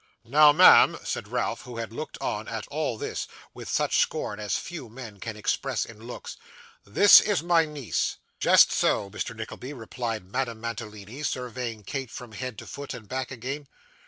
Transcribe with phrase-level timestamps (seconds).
[0.23, 4.57] 'Now, ma'am,' said Ralph, who had looked on, at all this, with such scorn as
[4.57, 6.37] few men can express in looks,
[6.83, 9.35] 'this is my niece.' 'Just so, Mr.
[9.35, 13.67] Nickleby,' replied Madame Mantalini, surveying Kate from head to foot, and back again.